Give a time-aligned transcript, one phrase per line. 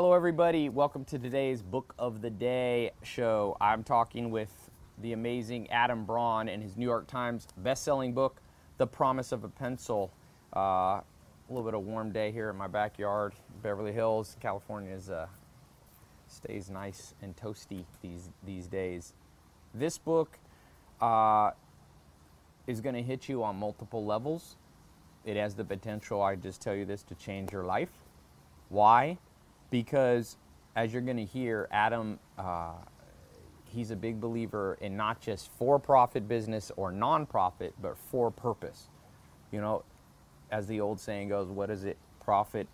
[0.00, 0.68] Hello, everybody.
[0.68, 3.56] Welcome to today's Book of the Day show.
[3.60, 4.70] I'm talking with
[5.02, 8.40] the amazing Adam Braun and his New York Times best-selling book,
[8.76, 10.12] The Promise of a Pencil.
[10.54, 11.02] Uh, a
[11.48, 15.26] little bit of warm day here in my backyard, Beverly Hills, California is uh,
[16.28, 19.14] stays nice and toasty these these days.
[19.74, 20.38] This book
[21.00, 21.50] uh,
[22.68, 24.54] is going to hit you on multiple levels.
[25.24, 27.90] It has the potential, I just tell you this, to change your life.
[28.68, 29.18] Why?
[29.70, 30.36] Because
[30.76, 32.72] as you're going to hear, Adam, uh,
[33.64, 38.88] he's a big believer in not just for-profit business or non-profit, but for purpose.
[39.50, 39.84] You know,
[40.50, 42.66] as the old saying goes, what does it profit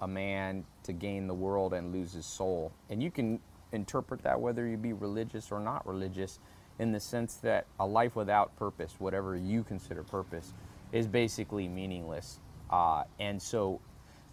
[0.00, 2.72] a man to gain the world and lose his soul?
[2.90, 3.40] And you can
[3.72, 6.38] interpret that whether you be religious or not religious
[6.78, 10.54] in the sense that a life without purpose, whatever you consider purpose,
[10.92, 12.38] is basically meaningless.
[12.70, 13.80] Uh, and so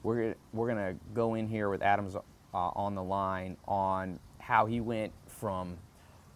[0.05, 2.21] we're, we're going to go in here with Adams uh,
[2.53, 5.75] on the line on how he went from,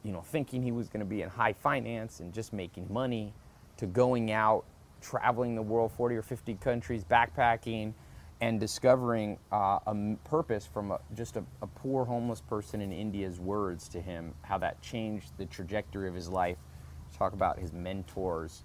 [0.04, 3.32] you know, thinking he was going to be in high finance and just making money
[3.78, 4.66] to going out,
[5.02, 7.94] traveling the world, 40 or 50 countries, backpacking,
[8.42, 13.40] and discovering uh, a purpose from a, just a, a, poor homeless person in India's
[13.40, 16.58] words to him, how that changed the trajectory of his life.
[17.16, 18.64] Talk about his mentors,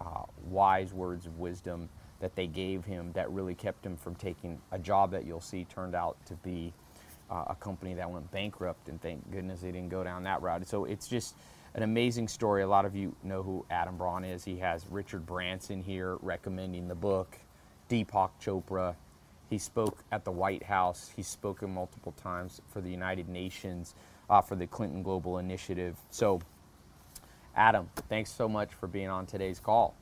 [0.00, 1.88] uh, wise words of wisdom
[2.24, 5.66] that they gave him that really kept him from taking a job that you'll see
[5.66, 6.72] turned out to be
[7.28, 10.66] uh, a company that went bankrupt, and thank goodness they didn't go down that route.
[10.66, 11.34] So it's just
[11.74, 12.62] an amazing story.
[12.62, 14.42] A lot of you know who Adam Braun is.
[14.42, 17.38] He has Richard Branson here recommending the book,
[17.90, 18.94] Deepak Chopra.
[19.50, 21.12] He spoke at the White House.
[21.14, 23.94] He's spoken multiple times for the United Nations,
[24.30, 25.98] uh, for the Clinton Global Initiative.
[26.10, 26.40] So,
[27.54, 29.94] Adam, thanks so much for being on today's call.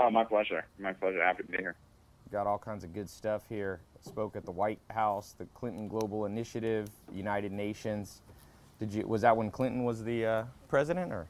[0.00, 0.64] Oh, my pleasure.
[0.78, 1.22] My pleasure.
[1.22, 1.74] Happy to be here.
[2.30, 3.80] Got all kinds of good stuff here.
[4.00, 8.22] Spoke at the White House, the Clinton Global Initiative, United Nations.
[8.78, 9.06] Did you?
[9.06, 11.26] Was that when Clinton was the uh, president, or?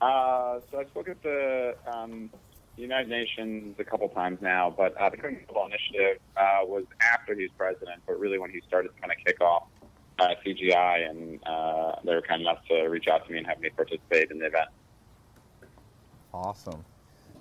[0.00, 2.30] Uh, so I spoke at the um,
[2.76, 7.34] United Nations a couple times now, but uh, the Clinton Global Initiative uh, was after
[7.34, 9.64] he was president, but really when he started to kind of kick off
[10.20, 13.60] uh, CGI, and uh, they were kind enough to reach out to me and have
[13.60, 14.68] me participate in the event.
[16.34, 16.84] Awesome.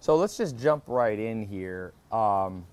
[0.01, 1.93] So let's just jump right in here.
[2.11, 2.63] Um,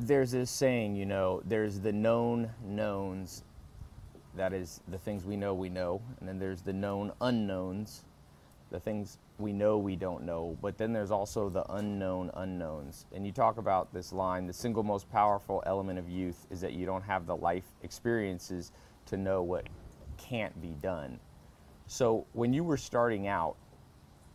[0.00, 3.44] there's this saying, you know, there's the known knowns,
[4.34, 8.02] that is the things we know we know, and then there's the known unknowns,
[8.72, 13.06] the things we know we don't know, but then there's also the unknown unknowns.
[13.14, 16.72] And you talk about this line the single most powerful element of youth is that
[16.72, 18.72] you don't have the life experiences
[19.06, 19.68] to know what
[20.16, 21.20] can't be done.
[21.86, 23.54] So when you were starting out,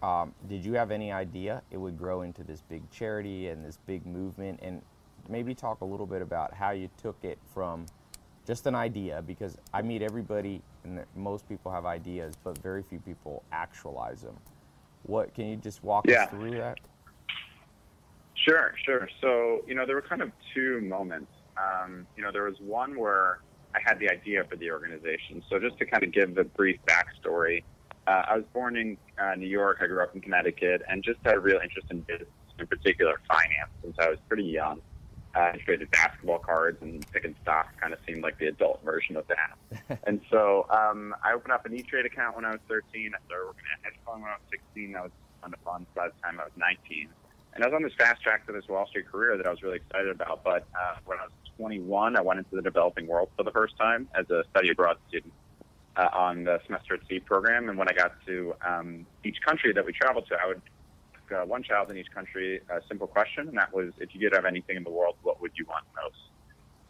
[0.05, 3.79] um, did you have any idea it would grow into this big charity and this
[3.87, 4.59] big movement?
[4.61, 4.83] And
[5.27, 7.87] maybe talk a little bit about how you took it from
[8.45, 12.99] just an idea, because I meet everybody, and most people have ideas, but very few
[12.99, 14.37] people actualize them.
[15.07, 16.25] What can you just walk yeah.
[16.25, 16.77] us through that?
[18.35, 19.09] Sure, sure.
[19.21, 21.31] So you know, there were kind of two moments.
[21.57, 23.39] Um, you know, there was one where
[23.73, 25.41] I had the idea for the organization.
[25.49, 27.63] So just to kind of give the brief backstory,
[28.07, 29.79] uh, I was born in uh, New York.
[29.81, 32.29] I grew up in Connecticut, and just had a real interest in business,
[32.59, 34.81] in particular finance, since I was pretty young.
[35.35, 39.17] Uh, I traded basketball cards and picking stocks kind of seemed like the adult version
[39.17, 39.99] of that.
[40.07, 43.11] and so um, I opened up an E-Trade account when I was 13.
[43.13, 44.95] I started working at hedge fund when I was 16.
[44.95, 45.11] I was
[45.43, 47.09] on the funds by the time I was 19.
[47.53, 49.61] And I was on this fast track to this Wall Street career that I was
[49.61, 50.43] really excited about.
[50.43, 53.77] But uh, when I was 21, I went into the developing world for the first
[53.77, 55.33] time as a study abroad student
[55.97, 57.69] uh, on the semester at sea program.
[57.69, 60.61] And when I got to um, each country that we traveled to, I would
[61.15, 64.19] ask uh, one child in each country a simple question, and that was, if you
[64.19, 66.17] could have anything in the world, what would you want most?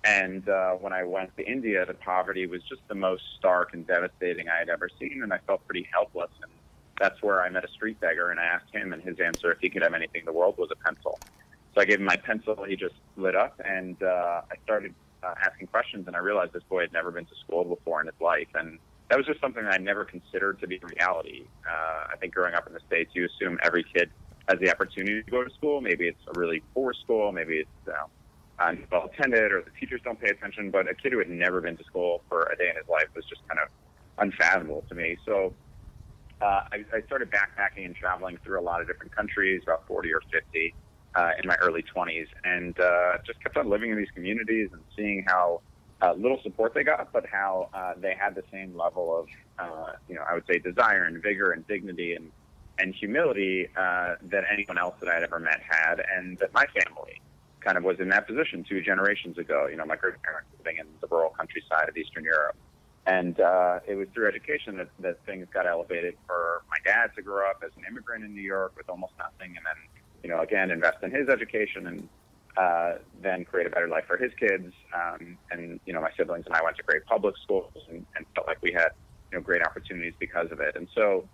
[0.04, 3.88] And uh, when I went to India, the poverty was just the most stark and
[3.88, 6.30] devastating I had ever seen, and I felt pretty helpless.
[6.44, 6.52] And
[7.00, 9.60] that's where I met a street beggar, and I asked him, and his answer, if
[9.60, 11.20] he could have anything in the world, was a pencil.
[11.74, 12.64] So I gave him my pencil.
[12.64, 14.94] He just lit up, and uh, I started
[15.24, 18.08] uh, asking questions, and I realized this boy had never been to school before in
[18.08, 18.78] his life, and
[19.10, 21.46] that was just something I never considered to be reality.
[21.70, 24.10] Uh, I think growing up in the States, you assume every kid
[24.50, 25.82] has the opportunity to go to school.
[25.82, 30.02] Maybe it's a really poor school, maybe it's you uh, well attended, or the teachers
[30.04, 30.72] don't pay attention.
[30.72, 33.08] But a kid who had never been to school for a day in his life
[33.16, 33.68] was just kind of
[34.18, 35.18] unfathomable to me.
[35.26, 35.54] So
[36.42, 40.14] uh, I, I started backpacking and traveling through a lot of different countries, about 40
[40.14, 40.74] or 50
[41.16, 44.82] uh, in my early 20s, and uh, just kept on living in these communities and
[44.96, 45.62] seeing how
[46.02, 49.28] uh, little support they got, but how uh, they had the same level of,
[49.58, 52.32] uh, you know, I would say desire and vigor and dignity and
[52.78, 57.22] and humility uh, that anyone else that I'd ever met had, and that my family
[57.62, 59.68] kind of was in that position two generations ago.
[59.68, 62.58] You know, my grandparents living in the rural countryside of Eastern Europe.
[63.08, 67.22] And uh, it was through education that, that things got elevated for my dad to
[67.22, 69.76] grow up as an immigrant in New York with almost nothing, and then,
[70.24, 72.10] you know, again, invest in his education and
[72.58, 74.74] uh, then create a better life for his kids.
[74.94, 78.26] Um, and, you know, my siblings and I went to great public schools and, and
[78.34, 78.90] felt like we had,
[79.32, 80.76] you know, great opportunities because of it.
[80.76, 81.28] And so,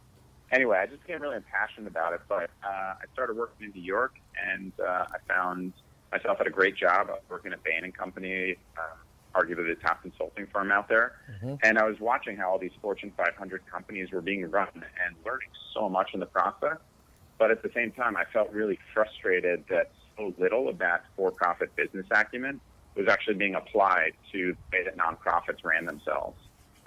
[0.52, 2.22] anyway, I just became really impassioned about it.
[2.28, 4.16] But uh, I started working in New York,
[4.52, 5.74] and uh, I found
[6.12, 7.08] myself at a great job.
[7.10, 8.58] I was working at Bain and Company.
[8.78, 8.96] Uh,
[9.36, 11.14] arguably the top consulting firm out there.
[11.32, 11.56] Mm-hmm.
[11.64, 15.48] And I was watching how all these Fortune 500 companies were being run and learning
[15.74, 16.78] so much in the process.
[17.38, 21.76] But at the same time, I felt really frustrated that so little of that for-profit
[21.76, 22.60] business acumen
[22.96, 26.38] was actually being applied to the way that nonprofits ran themselves.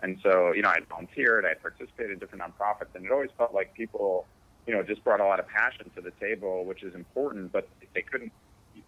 [0.03, 3.55] And so, you know, I volunteered, I participated in different nonprofits, and it always felt
[3.55, 4.27] like people,
[4.67, 7.69] you know, just brought a lot of passion to the table, which is important, but
[7.95, 8.33] they couldn't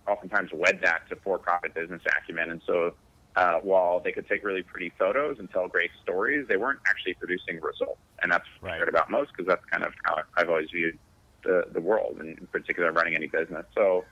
[0.06, 2.50] oftentimes wed that to for-profit business acumen.
[2.50, 2.94] And so
[3.35, 7.15] uh, while they could take really pretty photos and tell great stories, they weren't actually
[7.15, 8.00] producing results.
[8.23, 10.99] And that's what I heard about most because that's kind of how I've always viewed
[11.44, 13.65] the, the world, and in particular running any business.
[13.75, 14.05] So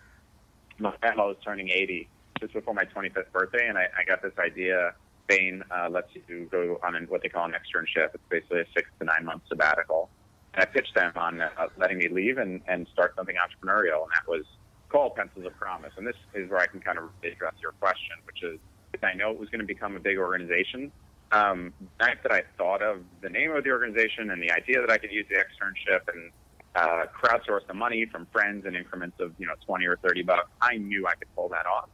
[0.79, 2.09] my grandma was turning 80
[2.41, 4.95] just before my 25th birthday, and I, I got this idea.
[5.27, 8.11] Bain uh, lets you go on an, what they call an externship.
[8.15, 10.11] It's basically a six to nine month sabbatical.
[10.53, 11.49] And I pitched them on uh,
[11.79, 14.45] letting me leave and, and start something entrepreneurial, and that was
[14.91, 15.93] called Pencils of Promise.
[15.97, 18.59] And this is where I can kind of address your question, which is
[19.03, 20.93] I know it was going to become a big organization.
[21.33, 24.81] Um, the night that I thought of the name of the organization and the idea
[24.81, 26.31] that I could use the externship and
[26.75, 30.51] uh, crowdsource the money from friends in increments of you know 20 or 30 bucks,
[30.61, 31.89] I knew I could pull that off.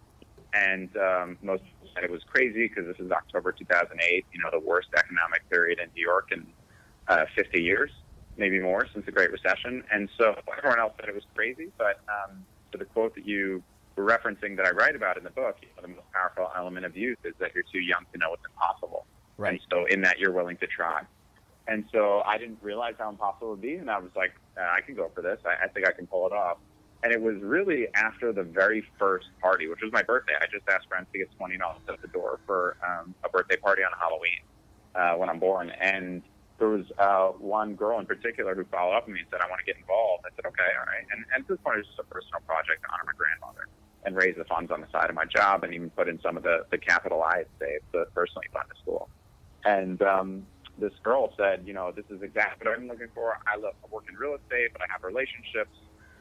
[0.53, 4.51] And um, most people said it was crazy because this is October 2008, you know,
[4.51, 6.47] the worst economic period in New York in
[7.09, 7.91] uh, 50 years,
[8.37, 9.85] maybe more since the Great Recession.
[9.93, 11.71] And so everyone else said it was crazy.
[11.79, 13.63] But um, to the quote that you
[13.97, 16.87] were referencing that I write about in the book, you know, the most powerful element
[16.87, 19.07] of youth is that you're too young to know what's impossible.
[19.37, 19.53] Right.
[19.53, 21.03] And so in that you're willing to try.
[21.69, 24.77] And so I didn't realize how impossible it would be, and I was like, uh,
[24.77, 25.39] I can go for this.
[25.47, 26.59] I, I think I can pull it off.
[27.03, 30.35] And it was really after the very first party, which was my birthday.
[30.39, 33.57] I just asked friends to get twenty dollars at the door for um, a birthday
[33.57, 34.43] party on Halloween
[34.95, 36.23] uh, when I'm born, and
[36.59, 39.49] there was uh, one girl in particular who followed up with me and said, I
[39.49, 40.25] want to get involved.
[40.27, 41.07] I said, okay, all right.
[41.11, 43.65] And, and at this point, it was just a personal project to honor my grandmother
[44.05, 46.37] and raise the funds on the side of my job and even put in some
[46.37, 49.09] of the, the capital I had saved to personally fund the school.
[49.65, 50.47] And um,
[50.81, 53.39] this girl said, you know, this is exactly what I'm looking for.
[53.47, 55.77] I love I work in real estate, but I have relationships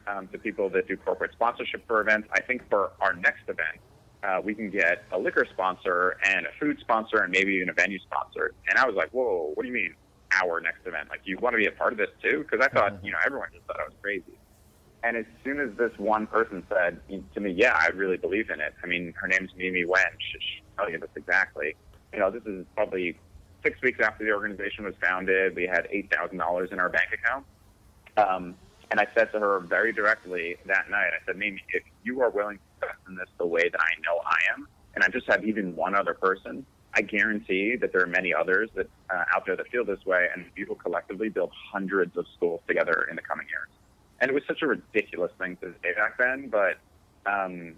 [0.06, 2.28] um, to people that do corporate sponsorship for events.
[2.32, 3.80] I think for our next event,
[4.22, 7.72] uh, we can get a liquor sponsor and a food sponsor and maybe even a
[7.72, 8.52] venue sponsor.
[8.68, 9.94] And I was like, whoa, what do you mean
[10.32, 11.08] our next event?
[11.08, 12.44] Like, you want to be a part of this too?
[12.48, 13.06] Because I thought, mm-hmm.
[13.06, 14.38] you know, everyone just thought I was crazy.
[15.02, 17.00] And as soon as this one person said
[17.34, 20.04] to me, "Yeah, I really believe in it," I mean, her name's Mimi Wen.
[20.18, 21.74] She'll tell you this exactly.
[22.12, 23.18] You know, this is probably
[23.62, 25.54] six weeks after the organization was founded.
[25.54, 27.44] We had eight thousand dollars in our bank account,
[28.16, 28.54] um,
[28.90, 31.10] and I said to her very directly that night.
[31.14, 34.00] I said, "Mimi, if you are willing to invest in this the way that I
[34.04, 36.64] know I am, and I just have even one other person,
[36.94, 40.28] I guarantee that there are many others that uh, out there that feel this way,
[40.34, 43.68] and we will collectively build hundreds of schools together in the coming years."
[44.20, 46.76] and it was such a ridiculous thing to say back then, but
[47.26, 47.74] um,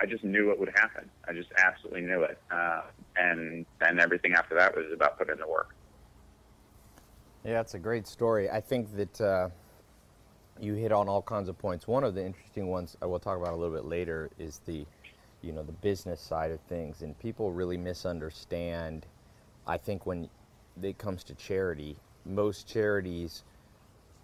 [0.00, 1.08] I just knew it would happen.
[1.28, 2.82] I just absolutely knew it, uh,
[3.16, 5.74] and and everything after that was about putting in the work.
[7.44, 8.50] Yeah, it's a great story.
[8.50, 9.48] I think that uh,
[10.58, 11.86] you hit on all kinds of points.
[11.86, 14.86] One of the interesting ones I will talk about a little bit later is the,
[15.42, 19.06] you know, the business side of things, and people really misunderstand.
[19.66, 20.28] I think when
[20.82, 23.44] it comes to charity, most charities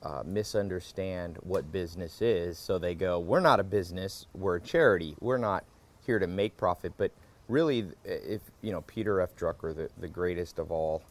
[0.03, 2.59] uh, misunderstand what business is.
[2.59, 5.15] So they go, we're not a business, we're a charity.
[5.21, 5.65] We're not
[6.05, 6.93] here to make profit.
[6.97, 7.13] But
[7.49, 9.37] really, if, you know, Peter F.
[9.37, 11.03] Drucker, the, the greatest of all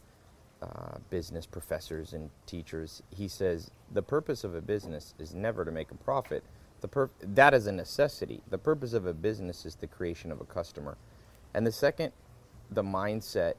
[0.62, 5.70] uh, business professors and teachers, he says the purpose of a business is never to
[5.70, 6.42] make a profit.
[6.80, 8.42] The pur- that is a necessity.
[8.50, 10.96] The purpose of a business is the creation of a customer.
[11.54, 12.12] And the second
[12.70, 13.54] the mindset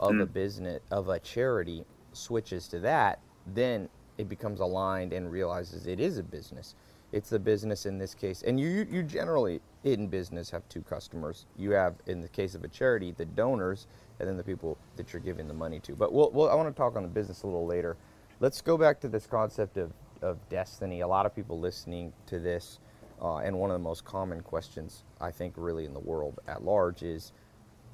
[0.00, 0.22] of mm.
[0.22, 6.00] a business, of a charity, switches to that, then it becomes aligned and realizes it
[6.00, 6.74] is a business.
[7.12, 11.46] It's the business in this case, and you you generally in business have two customers.
[11.56, 13.86] You have, in the case of a charity, the donors,
[14.18, 15.94] and then the people that you're giving the money to.
[15.94, 17.96] But we'll, we'll I want to talk on the business a little later.
[18.40, 19.92] Let's go back to this concept of
[20.22, 21.00] of destiny.
[21.00, 22.80] A lot of people listening to this,
[23.22, 26.64] uh, and one of the most common questions I think really in the world at
[26.64, 27.32] large is,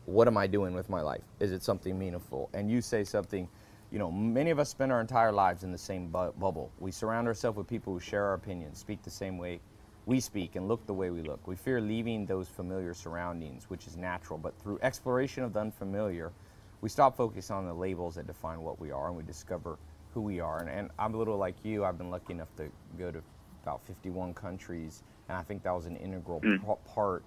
[0.07, 1.25] what am I doing with my life?
[1.41, 2.49] Is it something meaningful?
[2.55, 3.49] And you say something
[3.91, 6.71] you know, many of us spend our entire lives in the same bu bubble.
[6.79, 9.61] We surround ourselves with people who share our opinions, speak the same way
[10.07, 11.47] we speak and look the way we look.
[11.47, 14.39] We fear leaving those familiar surroundings, which is natural.
[14.39, 16.33] But through exploration of the unfamiliar,
[16.81, 19.79] we stop focusing on the labels that define what we are and we discover
[20.15, 20.61] who we are.
[20.61, 21.85] And, and I'm a little like you.
[21.85, 22.69] I've been lucky enough to
[22.99, 23.23] go to
[23.63, 26.61] about 51 countries, and I think that was an integral Mm.
[26.67, 27.23] p- part.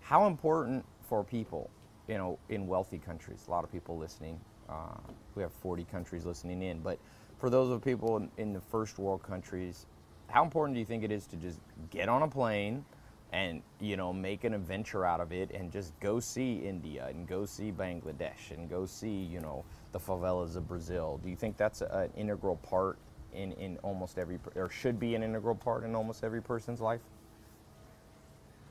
[0.00, 1.70] How important for people,
[2.06, 3.46] you know, in wealthy countries?
[3.48, 4.38] A lot of people listening.
[4.68, 4.96] Uh,
[5.34, 6.98] we have 40 countries listening in, but
[7.38, 9.86] for those of people in, in the first world countries,
[10.28, 11.60] how important do you think it is to just
[11.90, 12.84] get on a plane
[13.32, 17.26] and you know make an adventure out of it and just go see India and
[17.28, 21.18] go see Bangladesh and go see you know the favelas of Brazil?
[21.22, 22.98] Do you think that's a, an integral part
[23.32, 27.02] in, in almost every or should be an integral part in almost every person's life?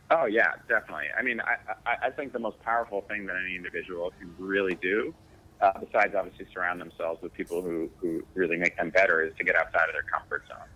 [0.09, 1.07] Oh yeah, definitely.
[1.17, 4.75] I mean, I, I, I think the most powerful thing that any individual can really
[4.81, 5.13] do,
[5.61, 9.43] uh, besides obviously surround themselves with people who, who really make them better, is to
[9.43, 10.67] get outside of their comfort zone.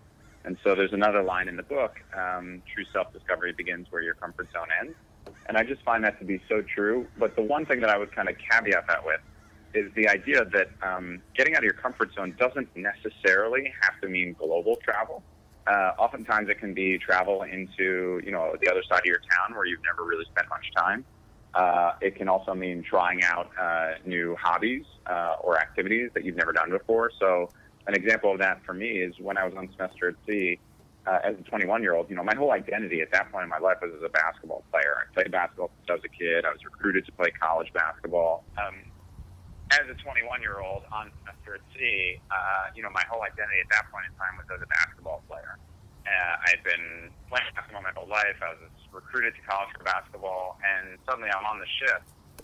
[0.43, 4.47] And so there's another line in the book, um, true self-discovery begins where your comfort
[4.51, 4.95] zone ends.
[5.47, 7.05] And I just find that to be so true.
[7.17, 9.21] But the one thing that I would kind of caveat that with
[9.73, 14.09] is the idea that um, getting out of your comfort zone doesn't necessarily have to
[14.09, 15.23] mean global travel.
[15.67, 19.55] Uh, oftentimes it can be travel into, you know, the other side of your town
[19.55, 21.05] where you've never really spent much time.
[21.53, 26.37] Uh, it can also mean trying out uh, new hobbies uh, or activities that you've
[26.37, 27.11] never done before.
[27.19, 27.49] So
[27.87, 30.59] an example of that for me is when I was on semester at sea
[31.05, 33.49] uh, as a 21 year old, you know, my whole identity at that point in
[33.49, 34.95] my life was as a basketball player.
[35.01, 36.45] I played basketball since I was a kid.
[36.45, 38.45] I was recruited to play college basketball.
[38.57, 38.85] Um,
[39.71, 43.59] as a 21 year old on semester at sea, uh, you know, my whole identity
[43.63, 45.57] at that point in time was as a basketball player.
[46.01, 48.37] Uh, I'd been playing basketball my whole life.
[48.41, 52.01] I was recruited to college for basketball, and suddenly I'm on the ship.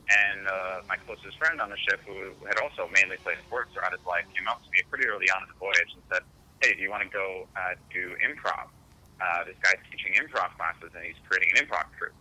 [0.08, 3.92] And uh, my closest friend on the ship, who had also mainly played sports throughout
[3.92, 6.24] his life, came up to me pretty early on in the voyage and said,
[6.64, 8.72] "Hey, do you want to go uh, do improv?
[9.20, 12.16] Uh, this guy's teaching improv classes, and he's creating an improv troupe."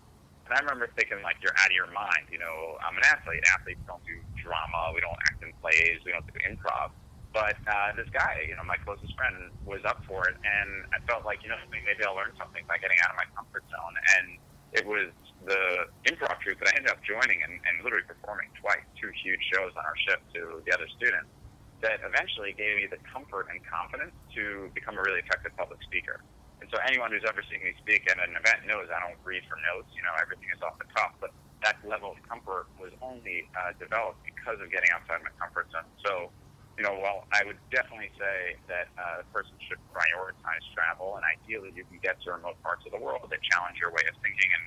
[0.47, 2.31] And I remember thinking, like, you're out of your mind.
[2.31, 3.43] You know, I'm an athlete.
[3.55, 4.95] Athletes don't do drama.
[4.95, 5.99] We don't act in plays.
[6.07, 6.95] We don't do improv.
[7.37, 11.05] But uh, this guy, you know, my closest friend, was up for it, and I
[11.05, 13.95] felt like, you know, maybe I'll learn something by getting out of my comfort zone.
[14.17, 14.27] And
[14.73, 15.13] it was
[15.45, 19.45] the improv troupe that I ended up joining and, and literally performing twice, two huge
[19.53, 21.29] shows on our ship to the other students,
[21.85, 26.25] that eventually gave me the comfort and confidence to become a really effective public speaker.
[26.65, 29.45] And so anyone who's ever seen me speak at an event knows I don't read
[29.45, 29.93] from notes.
[29.93, 31.13] You know, everything is off the cuff.
[31.21, 35.69] But that level of comfort was only uh, developed because of getting outside my comfort
[35.69, 35.85] zone.
[36.01, 36.33] So,
[36.77, 41.25] you know, well, I would definitely say that uh, a person should prioritize travel, and
[41.25, 44.15] ideally you can get to remote parts of the world that challenge your way of
[44.21, 44.65] thinking and,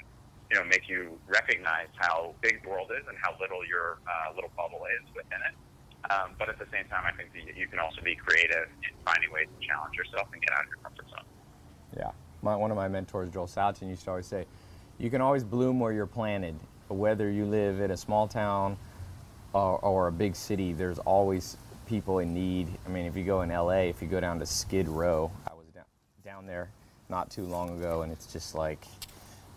[0.49, 4.33] you know, make you recognize how big the world is and how little your uh,
[4.33, 5.55] little bubble is within it.
[6.09, 8.95] Um, but at the same time, I think that you can also be creative in
[9.05, 11.27] finding ways to challenge yourself and get out of your comfort zone.
[11.95, 12.11] Yeah.
[12.41, 14.45] My, one of my mentors, Joel Salatin, used to always say,
[14.97, 16.55] you can always bloom where you're planted.
[16.87, 18.77] Whether you live in a small town
[19.53, 21.57] or, or a big city, there's always
[21.89, 22.67] people in need.
[22.85, 25.53] I mean, if you go in LA, if you go down to Skid Row, I
[25.55, 25.83] was down,
[26.23, 26.69] down there
[27.09, 28.85] not too long ago, and it's just like,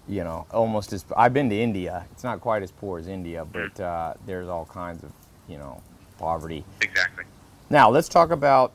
[0.09, 2.07] you know, almost as I've been to India.
[2.11, 5.13] It's not quite as poor as India, but uh, there's all kinds of,
[5.47, 5.83] you know,
[6.19, 6.65] poverty.
[6.81, 7.25] Exactly.
[7.69, 8.73] Now let's talk about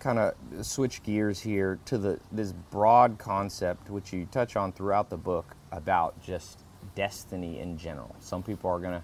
[0.00, 5.10] kind of switch gears here to the this broad concept which you touch on throughout
[5.10, 6.60] the book about just
[6.94, 8.14] destiny in general.
[8.20, 9.02] Some people are going to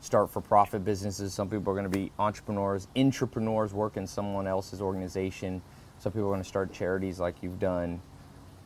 [0.00, 4.46] start for profit businesses, some people are going to be entrepreneurs, entrepreneurs work in someone
[4.46, 5.60] else's organization.
[5.98, 8.00] Some people are going to start charities like you've done.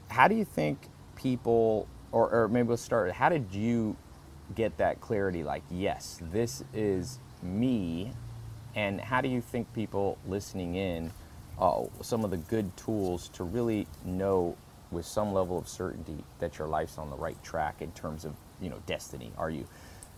[0.09, 3.97] How do you think people or, or maybe we'll start how did you
[4.55, 8.13] get that clarity like yes, this is me
[8.75, 11.11] and how do you think people listening in
[11.59, 14.57] uh, some of the good tools to really know
[14.91, 18.35] with some level of certainty that your life's on the right track in terms of
[18.61, 19.67] you know destiny are you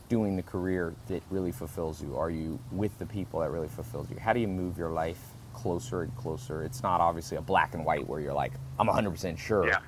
[0.08, 4.08] doing the career that really fulfills you are you with the people that really fulfills
[4.11, 5.20] you how do you move your life
[5.54, 9.38] closer and closer it's not obviously a black and white where you're like i'm 100%
[9.38, 9.78] sure Yeah.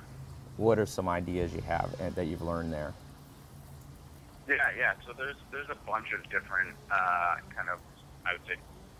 [0.57, 2.93] what are some ideas you have and that you've learned there
[4.47, 4.93] Yeah, yeah.
[5.05, 7.79] So there's there's a bunch of different uh, kind of
[8.25, 8.55] I would say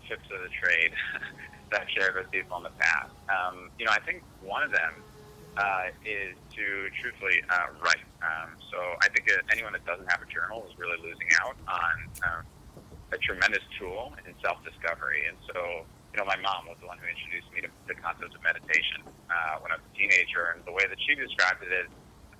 [0.06, 0.92] tips of the trade
[1.72, 3.08] that I've shared with people in the past.
[3.32, 4.92] Um, you know, I think one of them
[5.58, 6.64] uh, is to
[7.02, 8.06] truthfully uh, write.
[8.22, 11.58] Um, so I think that anyone that doesn't have a journal is really losing out
[11.66, 12.42] on um,
[13.10, 15.26] a tremendous tool in self-discovery.
[15.26, 15.82] And so,
[16.14, 19.02] you know, my mom was the one who introduced me to the concept of meditation
[19.26, 21.90] uh, when I was a teenager, and the way that she described it is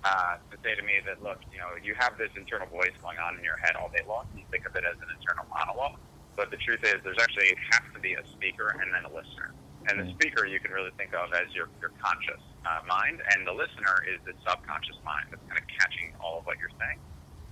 [0.07, 3.19] uh, to say to me that, look, you know, you have this internal voice going
[3.19, 4.23] on in your head all day long.
[4.31, 5.99] You think of it as an internal monologue.
[6.39, 9.51] But the truth is, there's actually has to be a speaker and then a listener.
[9.91, 10.15] And the Mhm.
[10.15, 12.39] speaker you can really think of as your, your conscious.
[12.65, 16.45] Uh, mind, and the listener is the subconscious mind that's kind of catching all of
[16.45, 16.99] what you're saying.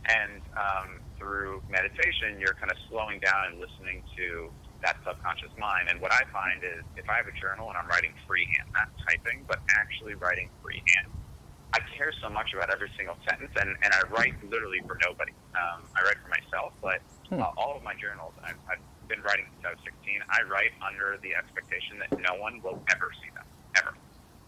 [0.07, 4.47] And um, through meditation, you're kind of slowing down and listening to
[4.83, 5.91] that subconscious mind.
[5.91, 8.87] And what I find is if I have a journal and I'm writing freehand, not
[9.03, 11.11] typing, but actually writing freehand,
[11.75, 15.35] I care so much about every single sentence, and, and I write literally for nobody.
[15.51, 17.43] Um, I write for myself, but hmm.
[17.43, 20.23] uh, all of my journals, I've, I've been writing since I was 16.
[20.31, 23.46] I write under the expectation that no one will ever see them.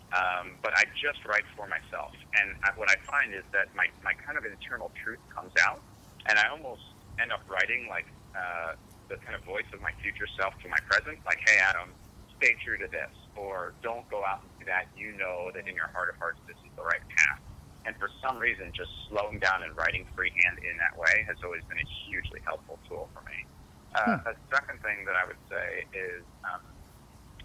[0.10, 3.86] Um, but I just write for myself, and I, what I find is that my,
[4.02, 5.86] my kind of internal truth comes out,
[6.26, 6.82] and I almost
[7.22, 8.74] end up writing like uh,
[9.06, 11.94] the kind of voice of my future self to my present, like, "Hey, Adam,
[12.42, 14.90] stay true to this," or "Don't go out and do that.
[14.98, 17.42] You know that in your heart of hearts, this is the right path."
[17.86, 21.62] And for some reason, just slowing down and writing freehand in that way has always
[21.70, 23.46] been a hugely helpful tool for me.
[23.94, 24.30] Uh, hmm.
[24.30, 26.62] A second thing that I would say is, um,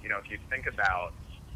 [0.00, 1.12] you know, if you think about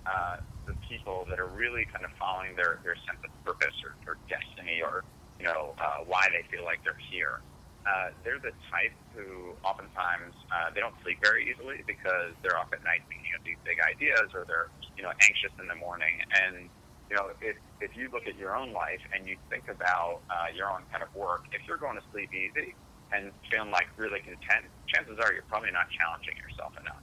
[0.09, 0.41] uh,
[0.88, 4.80] people that are really kind of following their, their sense of purpose or, or destiny
[4.83, 5.04] or,
[5.38, 7.45] you know, uh, why they feel like they're here,
[7.87, 12.73] uh, they're the type who oftentimes uh, they don't sleep very easily because they're up
[12.73, 16.21] at night thinking of these big ideas or they're, you know, anxious in the morning.
[16.42, 16.68] And,
[17.09, 20.52] you know, if, if you look at your own life and you think about uh,
[20.52, 22.75] your own kind of work, if you're going to sleep easy,
[23.09, 27.00] and feeling like really content, chances are you're probably not challenging yourself enough.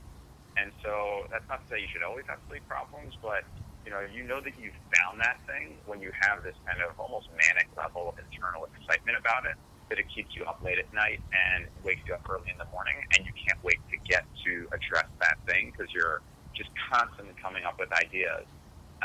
[0.55, 3.43] And so that's not to say you should always have sleep problems, but
[3.85, 6.97] you know, you know that you've found that thing when you have this kind of
[6.97, 9.53] almost manic level of internal excitement about it,
[9.93, 12.65] that it keeps you up late at night and wakes you up early in the
[12.73, 16.25] morning, and you can't wait to get to address that thing because you're
[16.57, 18.49] just constantly coming up with ideas.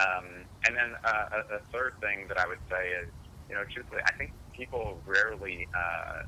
[0.00, 3.12] Um, and then uh, a, a third thing that I would say is,
[3.52, 6.25] you know, truthfully, I think people rarely uh,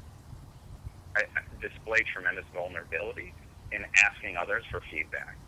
[1.61, 3.32] display tremendous vulnerability
[3.73, 5.40] in asking others for feedback.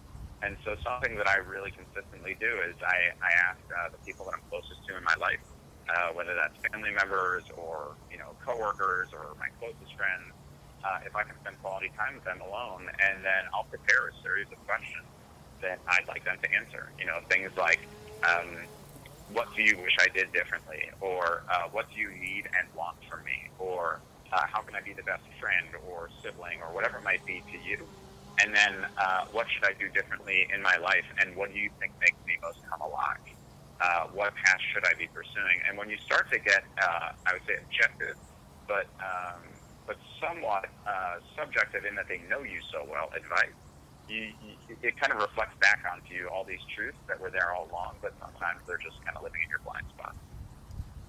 [0.42, 4.26] And so something that I really consistently do is I, I ask uh, the people
[4.26, 5.40] that I'm closest to in my life,
[5.88, 10.34] uh, whether that's family members or, you know, coworkers or my closest friends,
[10.84, 14.14] uh, if I can spend quality time with them alone, and then I'll prepare a
[14.20, 15.08] series of questions
[15.64, 16.92] that I'd like them to answer.
[17.00, 17.80] You know, things like,
[18.28, 18.68] um,
[19.32, 20.84] what do you wish I did differently?
[21.00, 23.48] Or uh, what do you need and want from me?
[23.56, 27.24] Or uh, how can I be the best friend or sibling or whatever it might
[27.24, 27.88] be to you?
[28.42, 31.04] And then uh, what should I do differently in my life?
[31.18, 33.22] And what do you think makes me most come alive?
[33.80, 35.60] Uh, what path should I be pursuing?
[35.68, 38.16] And when you start to get, uh, I would say, objective,
[38.66, 39.42] but um,
[39.86, 43.52] but somewhat uh, subjective in that they know you so well, advice,
[44.08, 47.52] you, you, it kind of reflects back onto you all these truths that were there
[47.52, 50.14] all along, but sometimes they're just kind of living in your blind spot.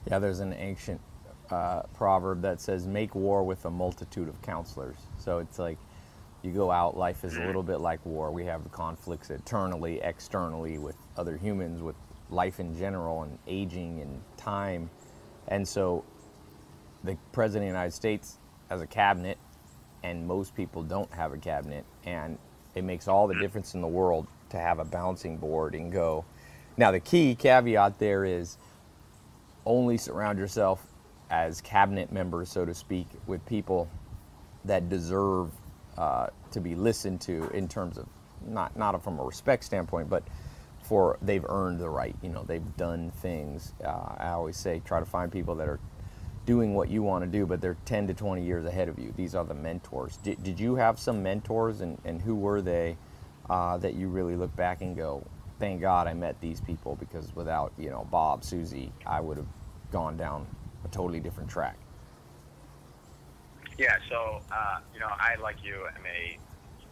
[0.10, 1.02] Yeah, there's an ancient
[1.50, 5.78] uh, proverb that says, "Make war with a multitude of counselors." So it's like
[6.46, 6.96] you go out.
[6.96, 7.48] Life is a mm.
[7.48, 8.32] little bit like war.
[8.32, 11.96] We have conflicts internally, externally with other humans, with
[12.30, 14.90] life in general, and aging and time.
[15.48, 16.04] And so,
[17.04, 18.38] the president of the United States
[18.70, 19.38] has a cabinet,
[20.04, 22.38] and most people don't have a cabinet, and
[22.76, 23.42] it makes all the mm.
[23.42, 26.26] difference in the world to have a bouncing board and go.
[26.78, 28.58] Now, the key caveat there is
[29.66, 30.86] only surround yourself
[31.30, 33.90] as cabinet members, so to speak, with people
[34.66, 35.52] that deserve
[35.98, 38.08] uh, to be listened to in terms of
[38.48, 40.24] not not from a respect standpoint, but
[40.84, 42.16] for they've earned the right.
[42.22, 43.74] You know, they've done things.
[43.84, 45.80] Uh, I always say try to find people that are
[46.46, 49.14] doing what you want to do, but they're 10 to 20 years ahead of you.
[49.18, 50.18] These are the mentors.
[50.18, 52.98] Did, did you have some mentors, and, and who were they
[53.50, 55.24] uh, that you really look back and go,
[55.60, 59.48] thank God I met these people because without, you know, Bob, Susie, I would have
[59.92, 60.46] gone down
[60.84, 61.78] a totally different track.
[63.78, 66.40] Yeah, so uh, you know, I like you am a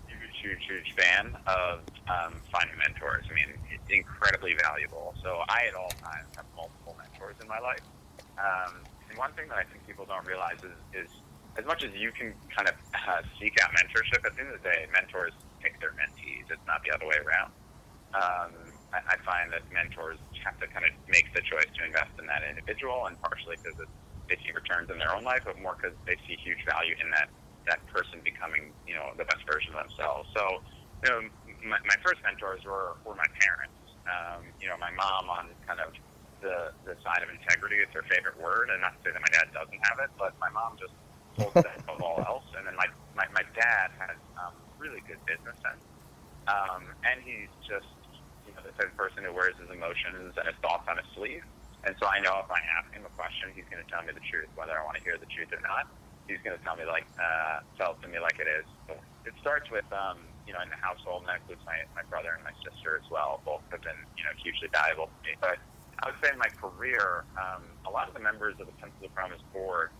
[0.07, 3.23] huge, huge, huge fan of um, finding mentors.
[3.31, 5.15] I mean, it's incredibly valuable.
[5.23, 7.83] So I, at all times, have multiple mentors in my life.
[8.35, 11.09] Um, and one thing that I think people don't realize is, is
[11.55, 14.59] as much as you can kind of uh, seek out mentorship, at the end of
[14.59, 16.49] the day, mentors pick their mentees.
[16.51, 17.53] It's not the other way around.
[18.13, 18.51] Um,
[18.91, 22.27] I, I find that mentors have to kind of make the choice to invest in
[22.27, 23.77] that individual, and partially because
[24.33, 27.13] they see returns in their own life, but more because they see huge value in
[27.13, 27.29] that
[27.69, 30.27] that person becoming, you know, the best version of themselves.
[30.35, 30.43] So,
[31.05, 31.19] you know,
[31.63, 33.77] my, my first mentors were were my parents.
[34.09, 35.93] Um, you know, my mom on kind of
[36.41, 39.29] the the side of integrity is her favorite word, and not to say that my
[39.29, 40.97] dad doesn't have it, but my mom just
[41.37, 42.49] holds that above all else.
[42.57, 45.85] And then my my, my dad has um, really good business sense,
[46.49, 47.93] um, and he's just
[48.43, 51.07] you know, the type of person who wears his emotions and his thoughts on his
[51.15, 51.45] sleeve.
[51.83, 54.15] And so I know if I ask him a question, he's going to tell me
[54.15, 55.83] the truth, whether I want to hear the truth or not.
[56.31, 58.63] He's going to tell me like, uh, tell it to me like it is.
[59.27, 62.31] It starts with, um, you know, in the household, and that includes my, my brother
[62.31, 63.43] and my sister as well.
[63.43, 65.35] Both have been, you know, hugely valuable to me.
[65.43, 65.59] But
[65.99, 69.03] I would say in my career, um, a lot of the members of the Pencils
[69.03, 69.91] of Promise board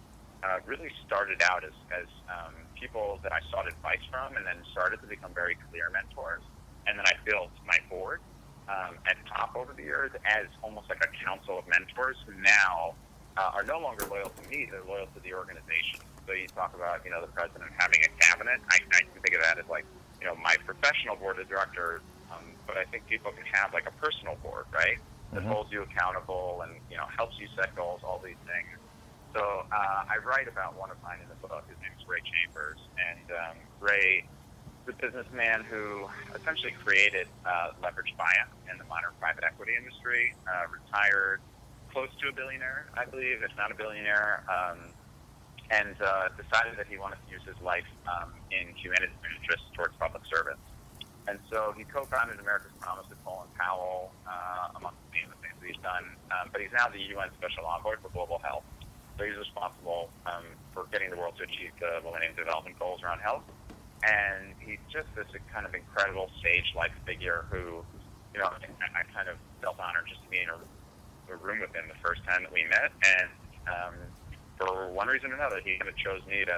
[0.47, 4.63] uh, really started out as, as um, people that I sought advice from and then
[4.71, 6.43] started to become very clear mentors.
[6.87, 8.23] And then I built my board
[8.69, 12.93] um, at top over the years as almost like a council of mentors who now
[13.37, 15.99] uh, are no longer loyal to me, they're loyal to the organization.
[16.27, 18.61] So you talk about, you know, the president having a cabinet.
[18.69, 19.85] I, I can think of that as like,
[20.21, 23.87] you know, my professional board of directors, um, but I think people can have like
[23.87, 24.97] a personal board, right?
[25.33, 25.51] That mm-hmm.
[25.51, 28.79] holds you accountable and, you know, helps you set goals, all these things.
[29.33, 31.65] So uh, I write about one of mine in the book.
[31.67, 34.25] His name is Ray Chambers, and um, Ray
[34.87, 40.35] a businessman who essentially created uh, leveraged buyout in the modern private equity industry.
[40.47, 41.39] Uh, retired,
[41.91, 44.79] close to a billionaire, I believe, if not a billionaire, um,
[45.69, 49.95] and uh, decided that he wanted to use his life um, in humanitarian interests towards
[49.95, 50.59] public service.
[51.27, 55.67] And so he co-founded America's Promise with Colin Powell, uh, among many the things that
[55.67, 56.03] he's done.
[56.35, 58.67] Um, but he's now the UN Special Envoy for Global Health.
[59.17, 60.43] So he's responsible um,
[60.73, 63.43] for getting the world to achieve the Millennium Development Goals around health.
[64.03, 67.87] And he's just this kind of incredible sage-like figure who,
[68.35, 68.67] you know, I,
[68.99, 70.59] I kind of felt honored just to be in a,
[71.31, 72.91] a room with him the first time that we met.
[72.91, 73.31] And
[73.71, 73.95] um,
[74.59, 76.57] for one reason or another, he kind of chose me to,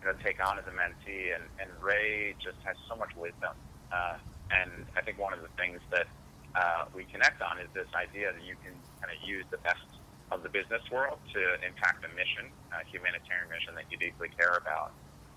[0.00, 1.32] you know, take on as a mentee.
[1.32, 3.56] And, and Ray just has so much wisdom.
[3.88, 4.20] Uh,
[4.52, 6.04] and I think one of the things that
[6.52, 9.80] uh, we connect on is this idea that you can kind of use the best
[10.28, 14.60] of the business world to impact a mission, a humanitarian mission that you deeply care
[14.60, 14.92] about.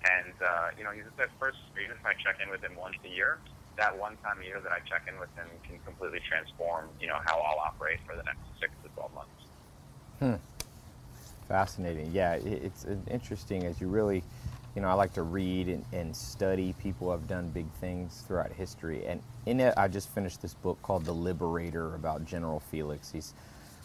[0.05, 2.97] And, uh, you know, he's at first, even if I check in with him once
[3.03, 3.39] a year,
[3.77, 7.07] that one time a year that I check in with him can completely transform, you
[7.07, 9.31] know, how I'll operate for the next six to 12 months.
[10.19, 10.35] Hmm.
[11.47, 12.11] Fascinating.
[12.11, 14.23] Yeah, it's interesting as you really,
[14.75, 18.23] you know, I like to read and, and study people who have done big things
[18.27, 19.05] throughout history.
[19.05, 23.11] And in it, I just finished this book called The Liberator about General Felix.
[23.11, 23.33] He's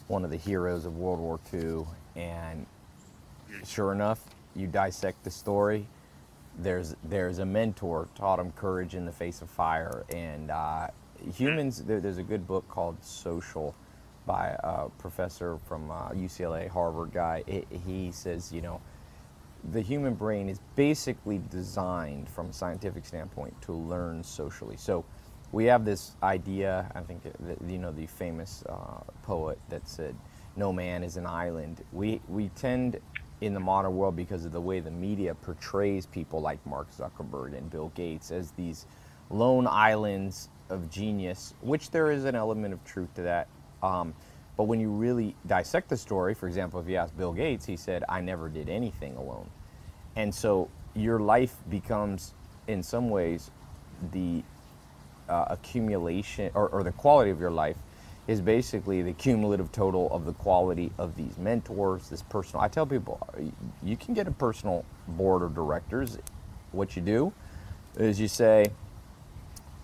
[0.09, 1.85] one of the heroes of World War II.
[2.17, 2.67] And
[3.65, 4.21] sure enough,
[4.57, 5.87] you dissect the story.
[6.59, 10.05] There's there's a mentor taught him courage in the face of fire.
[10.11, 10.89] And uh,
[11.35, 13.75] humans, there, there's a good book called Social
[14.27, 17.43] by a professor from uh, UCLA, Harvard guy.
[17.47, 18.81] It, he says, you know,
[19.73, 24.77] the human brain is basically designed from a scientific standpoint to learn socially.
[24.77, 25.05] So
[25.53, 26.91] we have this idea.
[26.95, 30.15] I think that, you know the famous uh, poet that said,
[30.57, 33.01] "No man is an island." We we tend
[33.41, 37.57] in the modern world because of the way the media portrays people like Mark Zuckerberg
[37.57, 38.87] and Bill Gates as these
[39.31, 43.49] lone islands of genius, which there is an element of truth to that.
[43.83, 44.15] Um,
[44.57, 47.77] but when you really dissect the story, for example, if you ask Bill Gates, he
[47.77, 49.49] said, I never did anything alone.
[50.17, 52.35] And so your life becomes,
[52.69, 53.51] in some ways,
[54.13, 54.43] the
[55.29, 57.77] uh, accumulation or, or the quality of your life
[58.27, 62.63] is basically the cumulative total of the quality of these mentors, this personal.
[62.63, 63.27] I tell people,
[63.83, 66.19] you can get a personal board of directors.
[66.73, 67.33] What you do
[67.97, 68.67] is you say,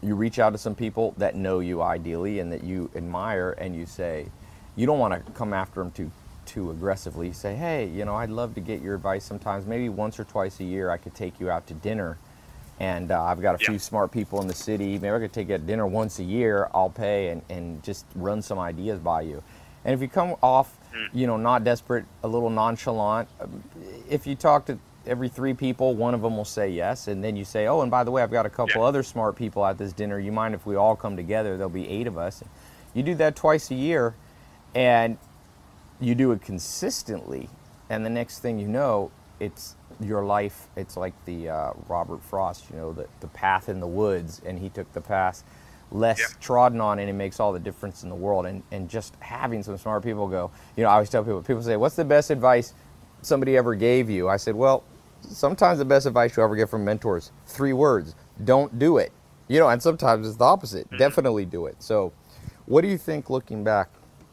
[0.02, 3.74] you reach out to some people that know you ideally and that you admire, and
[3.74, 4.26] you say,
[4.76, 6.10] you don't want to come after them too
[6.44, 7.26] too aggressively.
[7.26, 9.66] You say, hey, you know, I'd love to get your advice sometimes.
[9.66, 12.18] Maybe once or twice a year, I could take you out to dinner
[12.78, 14.98] and uh, I've got a few smart people in the city.
[14.98, 16.68] Maybe I could take you out dinner once a year.
[16.74, 19.42] I'll pay and, and just run some ideas by you.
[19.84, 21.16] And if you come off, hmm.
[21.16, 23.62] you know, not desperate, a little nonchalant, um,
[24.10, 27.36] if you talk to every three people, one of them will say yes, and then
[27.36, 28.88] you say, oh, and by the way, I've got a couple yeah.
[28.88, 30.18] other smart people at this dinner.
[30.18, 31.56] You mind if we all come together?
[31.56, 32.42] There'll be eight of us.
[32.92, 34.14] You do that twice a year,
[34.74, 35.16] and
[36.00, 37.48] you do it consistently,
[37.88, 40.68] and the next thing you know, it's your life.
[40.76, 44.58] It's like the uh, Robert Frost, you know, the, the path in the woods, and
[44.58, 45.42] he took the path
[45.92, 46.26] less yeah.
[46.40, 48.46] trodden on, and it makes all the difference in the world.
[48.46, 51.62] And, and just having some smart people go, you know, I always tell people, people
[51.62, 52.74] say, what's the best advice
[53.22, 54.28] somebody ever gave you?
[54.28, 54.84] I said, well,
[55.22, 59.12] sometimes the best advice you ever get from mentors, three words, don't do it.
[59.48, 60.98] You know, and sometimes it's the opposite, mm-hmm.
[60.98, 61.76] definitely do it.
[61.78, 62.12] So
[62.66, 63.88] what do you think, looking back,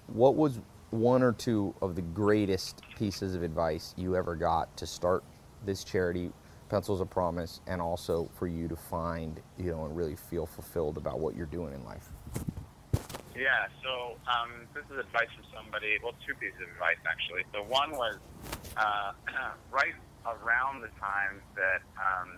[0.07, 4.85] what was one or two of the greatest pieces of advice you ever got to
[4.85, 5.23] start
[5.65, 6.31] this charity,
[6.69, 10.97] Pencils of Promise, and also for you to find, you know, and really feel fulfilled
[10.97, 12.09] about what you're doing in life?
[13.35, 17.41] Yeah, so um, this is advice from somebody, well, two pieces of advice actually.
[17.49, 18.17] So one was
[18.77, 19.17] uh,
[19.71, 22.37] right around the time that, um,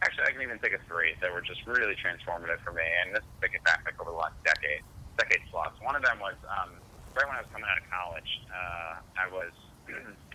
[0.00, 2.84] actually, I can even think of three that were just really transformative for me.
[3.04, 4.80] And this is thinking back like over the last decade,
[5.20, 5.70] decade plus.
[5.84, 6.80] One of them was um,
[7.12, 8.30] right when I was coming out of college.
[8.48, 9.52] Uh, I was